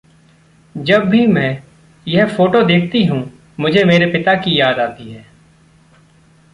जब 0.77 1.05
भी 1.05 1.27
में 1.27 1.63
यह 2.07 2.27
फोटो 2.27 2.63
देखती 2.63 3.05
हूँ, 3.05 3.31
मुझे 3.59 3.83
मेरे 3.83 4.05
पिता 4.05 4.33
की 4.33 4.59
याद 4.59 4.79
आती 4.79 5.11
है। 5.11 5.25